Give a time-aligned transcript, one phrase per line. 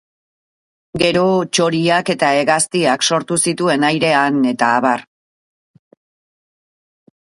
[1.01, 1.25] Gero
[1.57, 4.93] txoriak eta hegaztiak sortu zituen airean, etab.